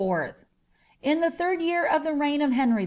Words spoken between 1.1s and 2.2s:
the third year of the